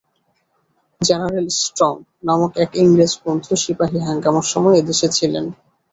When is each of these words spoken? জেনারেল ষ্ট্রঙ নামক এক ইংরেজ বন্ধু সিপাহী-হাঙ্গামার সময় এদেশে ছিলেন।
জেনারেল 1.01 1.47
ষ্ট্রঙ 1.59 1.93
নামক 2.23 2.51
এক 2.63 2.71
ইংরেজ 2.81 3.13
বন্ধু 3.23 3.51
সিপাহী-হাঙ্গামার 3.55 4.47
সময় 4.53 4.75
এদেশে 4.81 5.07
ছিলেন। 5.17 5.45